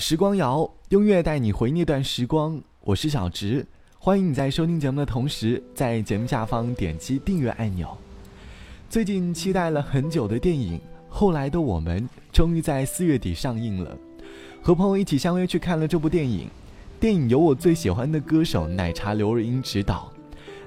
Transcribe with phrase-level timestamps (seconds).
[0.00, 2.58] 时光谣，音乐带你回那段时光。
[2.80, 3.66] 我是小直，
[3.98, 7.94] 欢迎你在收听节目的同时，在节目下方点击订阅按钮。
[8.88, 10.78] 最近期待了很久的电影
[11.10, 12.02] 《后来的我们》
[12.32, 13.94] 终于在四月底上映了，
[14.62, 16.48] 和朋友一起相约去看了这部电影。
[16.98, 20.10] 电影由我最喜欢的歌手奶茶刘若英执导，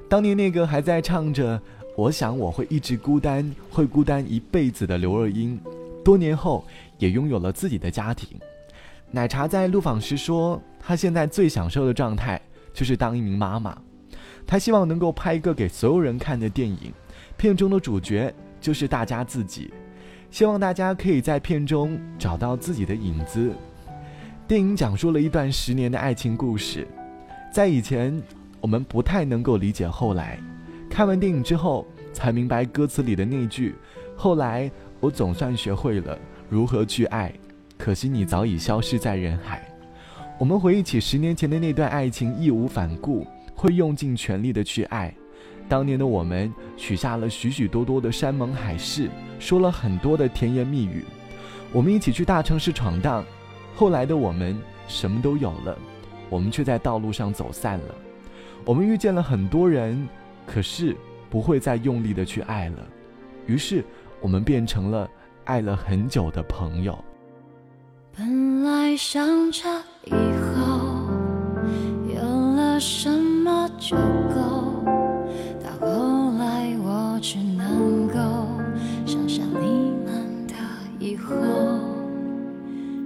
[0.08, 1.60] 当年那个还在唱着
[1.98, 5.60] “我想我会一直孤单，会孤单一辈子”的刘若英，
[6.06, 6.64] 多年后
[7.00, 8.40] 也拥有了自己的家庭。
[9.16, 12.42] 奶茶在录访时说，她现在最享受的状态
[12.74, 13.78] 就是当一名妈妈。
[14.48, 16.92] 她希望能够拍一个给所有人看的电影，
[17.38, 19.72] 片中的主角就是大家自己，
[20.32, 23.54] 希望大家可以在片中找到自己的影子。
[24.48, 26.88] 电影讲述了一段十年的爱情故事，
[27.54, 28.20] 在以前
[28.60, 30.40] 我们不太能够理解，后来
[30.90, 33.76] 看完电影之后才明白歌词里的那句
[34.18, 36.18] ：“后来我总算学会了
[36.50, 37.32] 如何去爱。”
[37.84, 39.62] 可惜你早已消失在人海。
[40.40, 45.14] 我们回忆起十年前的那段爱情，义无反顾，会用尽全力的去爱。
[45.68, 51.04] 当年的我们许下了许许多多的山盟海誓，说了很多的甜言蜜语。
[51.74, 53.22] 我们一起去大城市闯荡。
[53.76, 55.78] 后来的我们什么都有了，
[56.30, 57.96] 我们却在道路上走散了。
[58.64, 60.08] 我们遇见了很多人，
[60.48, 60.96] 可是
[61.30, 62.78] 不会再用力的去爱了。
[63.46, 63.84] 于是
[64.22, 65.10] 我们变成了
[65.44, 66.98] 爱了很久的朋友。
[68.16, 69.64] 本来想着
[70.06, 71.10] 以后
[72.14, 72.22] 有
[72.56, 74.86] 了什么就够，
[75.64, 78.14] 到后来我只能够
[79.04, 80.54] 想象你们的
[81.00, 81.34] 以后。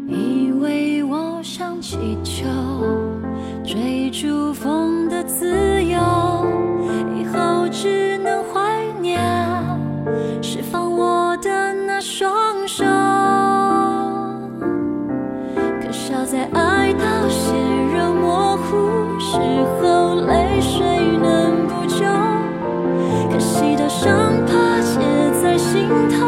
[0.10, 2.44] 以为我像气球
[3.64, 5.77] 追逐风的自由，
[25.88, 26.27] 心头，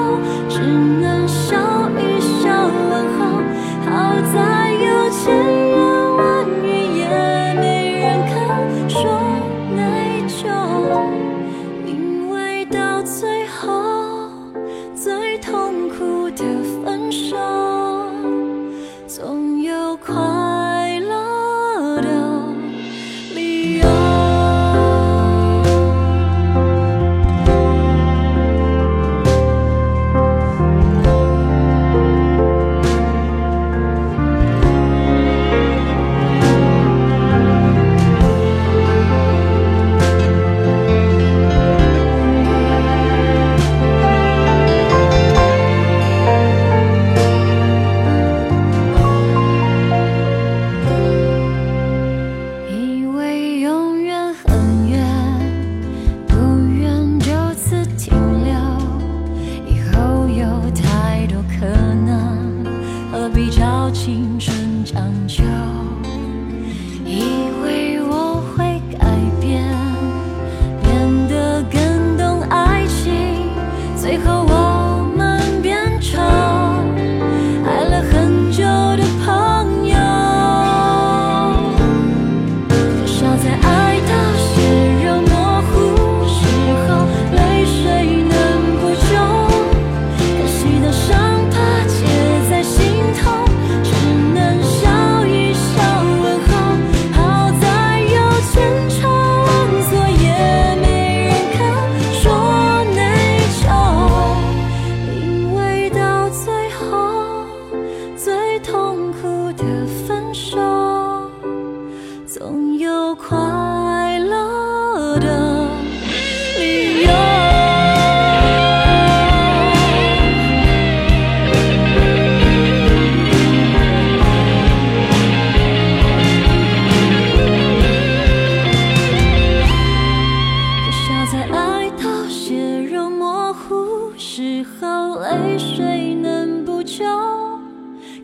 [135.75, 137.03] 谁能补救？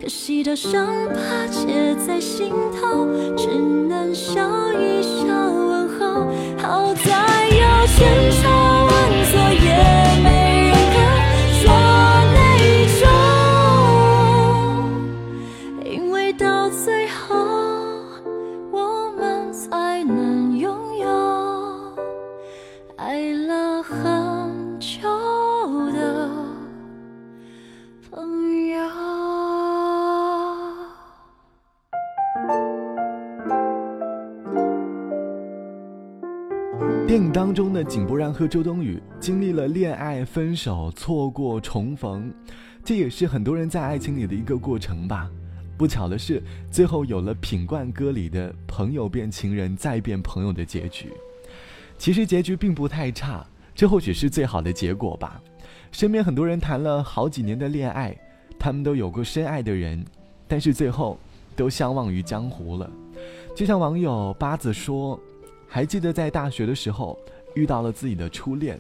[0.02, 3.48] 可惜的伤疤结在心头，只
[3.90, 4.42] 能笑
[4.74, 6.28] 一笑问候。
[6.58, 8.50] 好在有千愁
[28.16, 28.24] 朋
[28.70, 28.78] 友。
[37.06, 42.34] 电影当中的井柏然和周冬雨经历了恋爱、分手、错过、重逢，
[42.86, 45.30] 这也是很多人在爱情里的一个过程吧。
[45.78, 46.42] 不巧的是，
[46.72, 51.12] 最后有了《品冠》歌里的“朋友变情人，再变朋友”的结局。
[51.98, 55.42] 其实结局并不太差，这或许是最好的结果吧。
[55.96, 58.14] 身边很多人谈了好几年的恋爱，
[58.60, 60.04] 他们都有过深爱的人，
[60.46, 61.18] 但是最后
[61.56, 62.92] 都相忘于江湖了。
[63.56, 65.18] 就像网友八子说。
[65.68, 67.18] 还记得在大学的时候
[67.54, 68.80] 遇到了自己的初恋，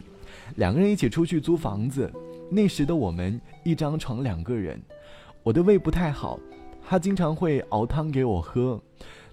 [0.56, 2.09] 两个人一起出去租房子。
[2.50, 4.81] 那时的我们一张床两个人，
[5.41, 6.39] 我的胃不太好，
[6.88, 8.79] 他经常会熬汤给我喝。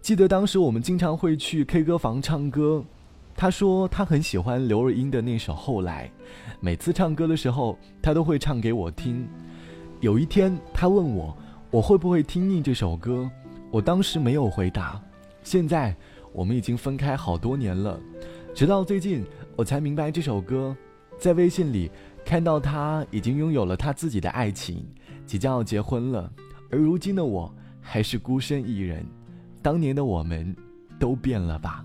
[0.01, 2.83] 记得当时我们经常会去 K 歌房唱歌，
[3.35, 6.11] 他说他很喜欢刘若英的那首《后来》，
[6.61, 9.29] 每次唱歌的时候他都会唱给我听。
[10.01, 11.37] 有一天他问我
[11.71, 13.31] 我会不会听腻这首歌，
[13.71, 15.01] 我当时没有回答。
[15.43, 15.95] 现在。
[16.35, 18.01] 我们已经分开好多年了，
[18.55, 19.23] 直到最近
[19.55, 20.75] 我才明白这首歌。
[21.19, 21.91] 在微信里
[22.25, 24.83] 看到他已经拥有了他自己的爱情，
[25.27, 26.33] 即将要结婚了，
[26.71, 29.05] 而如今的我还是孤身一人。
[29.61, 30.57] 当年的我们，
[30.99, 31.85] 都变了吧？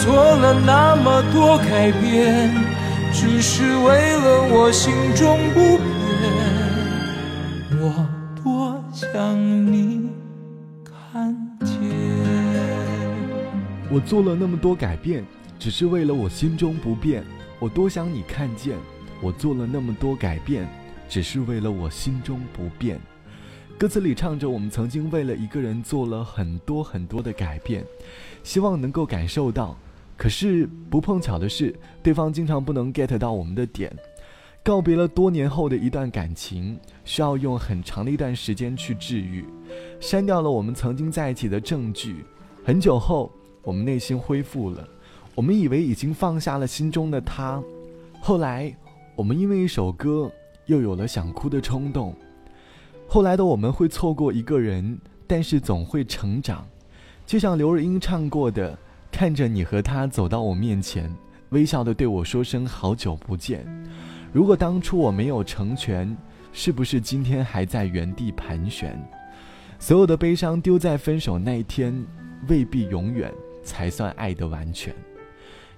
[0.00, 2.54] 做了那么多改变，
[3.12, 5.88] 只是为了我心中不变。
[7.80, 8.06] 我
[8.42, 9.36] 多想
[9.72, 10.08] 你
[10.84, 11.76] 看见。
[13.90, 15.24] 我做了那么多改变，
[15.58, 17.24] 只是为了我心中不变。
[17.58, 18.76] 我多想你看见，
[19.20, 20.68] 我做了那么多改变，
[21.08, 23.00] 只是为了我心中不变。
[23.76, 27.84] 歌词里唱着，我们曾经为了一个人做了很多很多的改变，
[28.44, 29.76] 希望能够感受到。
[30.18, 33.90] 可是不碰巧的是，对方经常不能 get 到我们的点。
[34.64, 39.44] 告别了多年后的一段感情，需要用很长的一段时间去治愈，
[40.00, 42.24] 删掉了我们曾经在一起的证据。
[42.64, 43.32] 很久后，
[43.62, 44.86] 我们内心恢复了，
[45.34, 47.62] 我们以为已经放下了心中的他，
[48.20, 48.76] 后来，
[49.14, 50.30] 我们因为一首歌，
[50.66, 52.14] 又有了想哭的冲动。
[53.06, 56.66] 后来的我们会错过一个人，但是总会成长，
[57.24, 58.76] 就像刘若英唱过的
[59.18, 61.12] ：“看着你和他走到我面前，
[61.48, 63.66] 微笑的对我说声好久不见。
[64.32, 66.16] 如果当初我没有成全，
[66.52, 68.96] 是不是今天还在原地盘旋？
[69.80, 71.92] 所有的悲伤丢在分手那一天，
[72.46, 74.94] 未必永远才算爱的完全。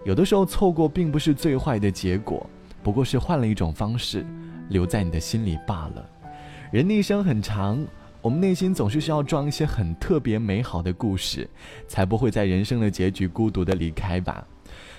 [0.04, 2.46] 有的时候错过并不是最坏的结果，
[2.82, 4.22] 不过是换了一种方式，
[4.68, 6.06] 留在你的心里罢了。”
[6.70, 7.82] 人的一生很长，
[8.22, 11.48] 我们内心总是需要装一些很特别美好的故事，
[11.88, 14.46] 才不会在人生的结局孤独的离开吧。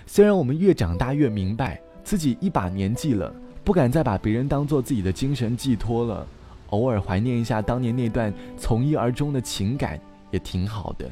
[0.07, 6.25] 虽然我们越长大越明白，自己一把年纪了，不敢再把别人当做自己的精神寄托了，
[6.71, 9.99] 偶尔怀念一下当年那段从一而终的情感
[10.31, 11.09] 也挺好的。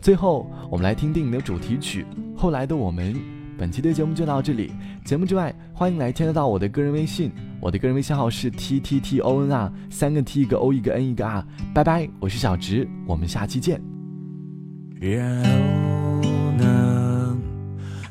[0.00, 2.06] 最后，我们来听电影的主题曲
[2.38, 3.14] 《后来的我们》。
[3.62, 4.72] 本期的节目就到这里。
[5.04, 11.46] 节目之外，欢迎来添加到我的个人微信，我的个人微信号是 t t t o n r，三个 t 一个 o 一个 n 一个 r。
[11.72, 13.80] 拜拜，我是小直，我们下期见。
[14.98, 16.28] 然后
[16.58, 17.38] 呢？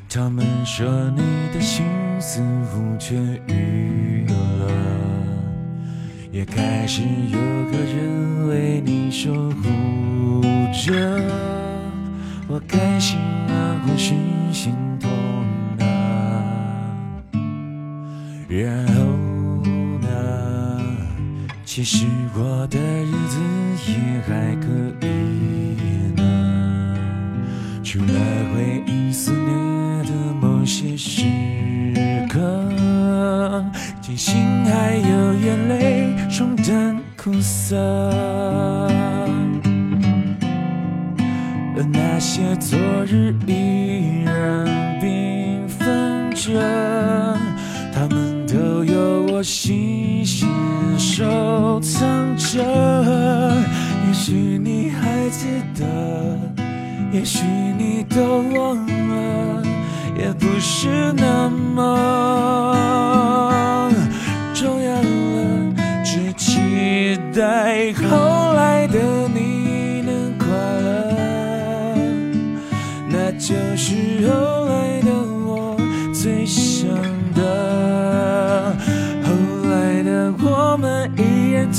[0.08, 1.20] 他们说你
[1.52, 1.84] 的心
[2.18, 2.40] 似
[2.70, 3.14] 乎痊
[3.46, 4.70] 愈了，
[6.32, 10.40] 也开始有个人为你守护
[10.72, 11.20] 着。
[12.48, 14.14] 我开心啊，或是
[14.50, 14.74] 心
[18.60, 19.02] 然后
[20.00, 20.08] 呢？
[21.64, 23.38] 其实我的日子
[23.88, 23.94] 也
[24.28, 24.66] 还可
[25.06, 25.08] 以
[26.14, 26.20] 呢，
[27.82, 28.12] 除了
[28.52, 29.48] 回忆肆虐
[30.04, 31.22] 的某些时
[32.28, 32.38] 刻，
[34.02, 37.74] 庆幸还有眼泪冲淡苦涩，
[41.74, 46.60] 而那些昨日依然缤纷着，
[49.42, 50.48] 有我细心
[50.96, 52.62] 收藏着，
[54.06, 55.84] 也许你还记得，
[57.12, 57.42] 也许
[57.76, 59.64] 你都忘了，
[60.16, 61.82] 也不是那么
[64.54, 68.31] 重要了，只期待后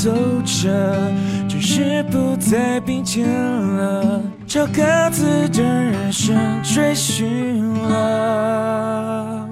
[0.03, 0.11] 走
[0.43, 0.69] 着，
[1.47, 9.47] 只是不再并肩了，朝各自的人生追寻了。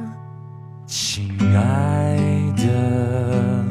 [0.85, 2.17] 亲爱
[2.57, 3.63] 的，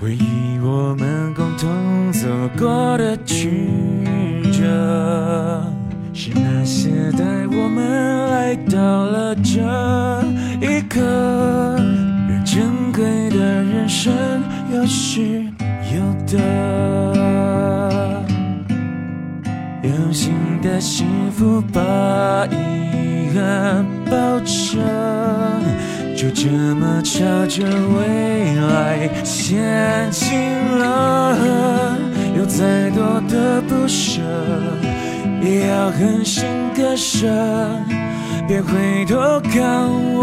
[0.00, 2.26] 回忆我们共同走
[2.58, 3.60] 过的曲
[4.50, 5.62] 折，
[6.14, 6.88] 是那些
[7.18, 9.60] 带我们来到了这
[10.62, 11.02] 一刻，
[12.26, 14.10] 让珍贵的人生
[14.72, 15.53] 有时。
[16.36, 18.24] 的，
[19.82, 21.80] 用心的幸福把
[22.46, 24.80] 遗憾包着，
[26.16, 27.64] 就这么朝着
[27.96, 30.38] 未来前进
[30.78, 31.36] 了。
[32.36, 34.20] 有再多的不舍，
[35.40, 36.44] 也要狠心
[36.76, 37.28] 割舍，
[38.48, 40.22] 别回头看我，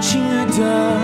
[0.00, 1.03] 亲爱的。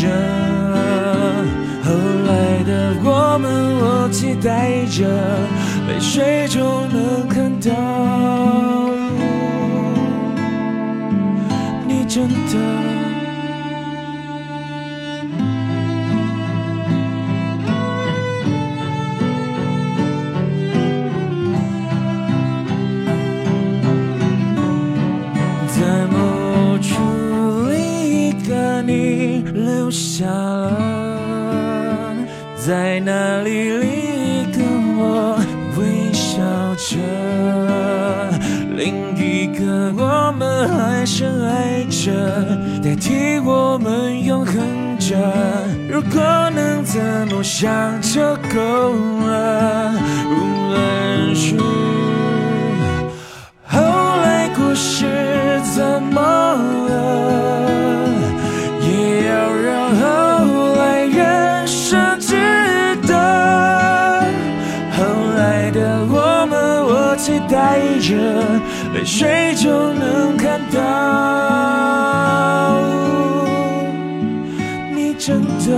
[0.00, 0.08] 着，
[1.84, 1.92] 后
[2.26, 2.70] 来的
[3.04, 3.44] 我们，
[3.82, 5.06] 我期待着，
[5.88, 7.68] 泪水就能看到
[11.86, 12.89] 你真的。
[29.90, 30.76] 下了，
[32.56, 34.62] 在那里，另一个
[34.96, 35.38] 我
[35.76, 36.40] 微笑
[36.76, 36.96] 着。
[38.76, 42.10] 另一个我们还深爱着，
[42.82, 44.54] 代替我们永恒
[44.98, 45.16] 着。
[45.90, 46.20] 如果
[46.54, 48.94] 能这么想就够
[49.26, 49.92] 了，
[50.30, 50.34] 无
[50.70, 51.58] 论是
[53.66, 53.78] 后
[54.22, 57.69] 来故事怎么了，
[67.30, 68.16] 期待着，
[68.92, 70.78] 泪水就能看到，
[74.92, 75.70] 你真的